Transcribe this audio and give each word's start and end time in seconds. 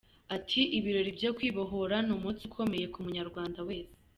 Ati 0.35 0.61
"Ibirori 0.77 1.11
byo 1.17 1.29
Kwibohora 1.37 1.95
ni 2.05 2.11
umunsi 2.17 2.41
ukomeye 2.49 2.85
ku 2.93 2.99
Munyarwanda 3.05 3.59
wese. 3.67 3.95